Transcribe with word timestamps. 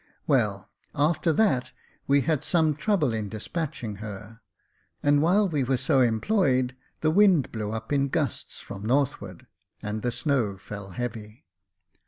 Well, 0.25 0.71
after 0.95 1.31
that, 1.31 1.73
we 2.07 2.21
had 2.21 2.43
some 2.43 2.73
trouble 2.73 3.13
in 3.13 3.29
despatching 3.29 3.97
her; 3.97 4.41
and 5.03 5.21
while 5.21 5.47
we 5.47 5.63
were 5.63 5.77
so 5.77 5.99
em 5.99 6.19
ployed, 6.19 6.71
the 7.01 7.11
wind 7.11 7.51
blew 7.51 7.69
up 7.69 7.93
in 7.93 8.07
gusts 8.07 8.61
from 8.61 8.81
the 8.81 8.87
northward, 8.87 9.45
and 9.79 10.01
the 10.01 10.11
snow 10.11 10.57
fell 10.57 10.93
heavy. 10.93 11.45